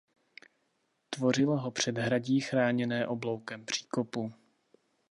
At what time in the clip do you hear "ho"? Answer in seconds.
1.57-1.71